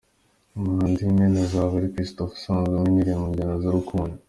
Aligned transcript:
Umuhanzi 0.55 0.99
w’imena 1.05 1.37
azaba 1.45 1.73
ari 1.79 1.93
Christopher 1.95 2.33
usanzwe 2.37 2.73
umenyerwe 2.75 3.13
mu 3.19 3.27
njyana 3.31 3.55
z’urukundo. 3.63 4.15